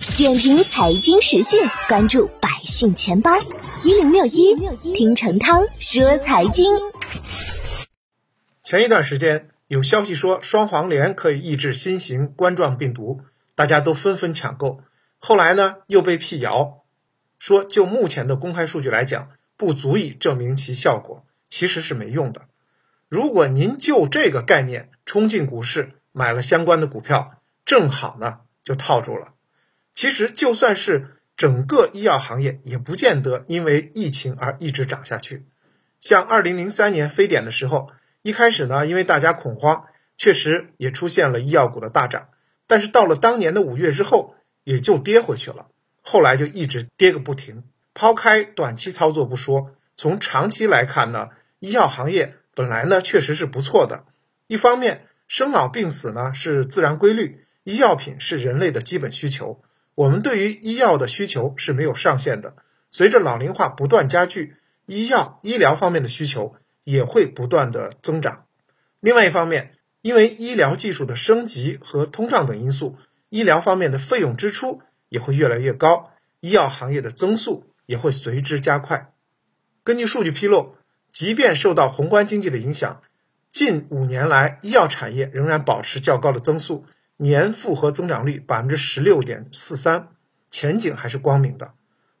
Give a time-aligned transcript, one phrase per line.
[0.00, 3.30] 点评财经时讯，关注百姓钱包
[3.84, 4.56] 一零六一，
[4.94, 6.66] 听陈涛说财经。
[8.62, 13.20] 前一段时间有消息说双黄连可以抑制新型冠状病毒，
[13.54, 14.80] 大家都纷纷抢购。
[15.18, 16.82] 后来呢又被辟谣，
[17.38, 19.28] 说就目前的公开数据来讲，
[19.58, 22.46] 不足以证明其效果，其实是没用的。
[23.06, 27.34] 如果您就这个概念冲进股市买了相关的股票，
[27.66, 29.34] 正好呢就套住了。
[30.00, 35.44] 其实就算是整个医药行业，也不见得因为疫情而一直涨下去。
[36.00, 37.90] 像二零零三年非典的时候。
[38.22, 39.84] 一开始呢，因为大家恐慌，
[40.16, 42.28] 确实也出现了医药股的大涨，
[42.66, 45.66] 但是到了当年的五月之后，也就跌回去了。
[46.00, 47.64] 后来就一直跌个不停。
[47.92, 54.04] 抛开短期操作不说，从长期来看呢，医药行业本来呢确实是不错的。
[54.46, 59.62] 一方面，生老病死呢是自然规律，医药品是人类的基本需求，
[60.00, 62.54] 我们对于医药的需求是没有上限的。
[62.88, 66.54] 随着老龄化不断加剧，医药医疗方面的需求。
[66.84, 68.46] 也会不断的增长。
[69.00, 72.96] 另外一方面，因为医疗技术的升级和通胀等因素，
[73.28, 76.10] 医疗方面的费用支出也会越来越高，
[76.40, 79.12] 医药行业的增速也会随之加快。
[79.84, 80.74] 根据数据披露，
[81.12, 83.02] 即便受到宏观经济的影响，
[83.50, 86.86] 近五年来医药产业仍然保持较高的增速，
[87.20, 90.08] 年复合增长率百分之十六点四三，
[90.50, 91.74] 前景还是光明的。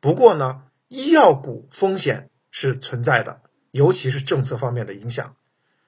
[0.00, 3.42] 不过呢，医药股风险是存在的。
[3.72, 5.36] 尤其是政策方面的影响。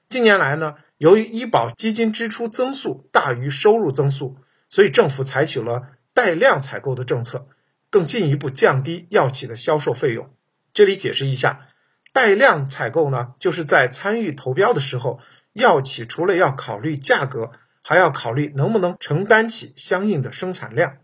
[0.09, 4.37] 近年来呢，由于医保基金支出增速大于收入增速，
[4.67, 7.47] 所以政府采取了带量采购的政策，
[7.89, 10.31] 更进一步降低药企的销售费用。
[10.71, 11.69] 这里解释一下，
[12.13, 15.19] 带量采购呢，就是在参与投标的时候，
[15.53, 17.53] 药企除了要考虑价格，
[17.89, 20.97] 还要考虑能不能承担起相应的生产量。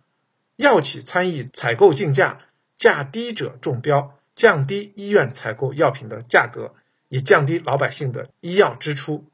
[0.55, 2.41] 药企参与采购竞价，
[2.75, 4.19] 价低者中标。
[4.35, 6.75] 降低医院采购药品的价格，
[7.07, 9.25] 以降低老百姓的医药支出。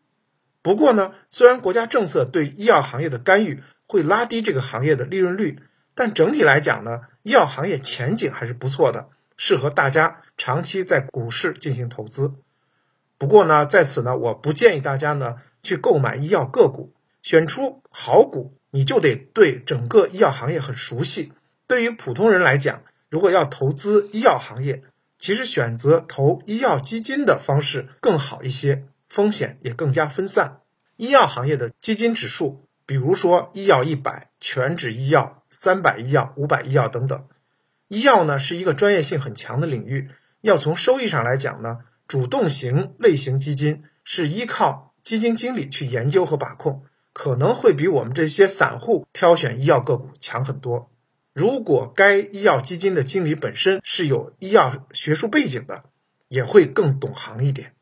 [0.62, 5.62] 不过呢，虽然国家政策对医药行业的干预会拉低这个行业的利润率，
[5.94, 12.34] 但整体来讲呢，医药行业前景还是不错的，适合大家长期在股市进行投资。
[13.18, 21.34] 不过呢，在此呢，我不建议大家呢去购买医药个股，选出好股，你就得对整个医药行业很熟悉。
[21.68, 24.84] 对于普通人来讲，如果要投资医药行业，
[25.18, 30.62] 其实选择投医药基金的方式更好一些，风险也更加分散。
[30.98, 37.26] 医药行业的基金指数，比如说医药一百、全指医药、三百医药、五百医药等等。
[37.88, 40.10] 医药呢是一个专业性很强的领域，
[40.42, 46.84] 要从收益上来讲呢，主动型类型基金是依靠基金经理去研究和把控，
[47.14, 50.90] 可能会比我们这些散户挑选医药个股强很多。
[51.34, 55.84] 如果该医药基金的经理本身是有医药学术背景的，
[56.28, 57.74] 也会更懂行一点。